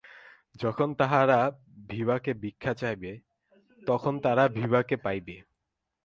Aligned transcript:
যখন 0.55 0.89
তাহারা 0.93 1.39
বিভাকে 1.89 2.31
ভিক্ষা 2.33 2.73
চাহিবে, 2.73 3.11
তখন 3.81 4.13
তাহারা 4.19 4.45
বিভাকে 4.47 4.95
পাইবে। 4.95 5.37